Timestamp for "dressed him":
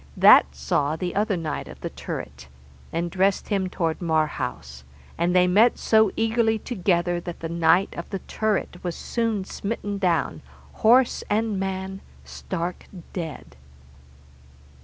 3.11-3.69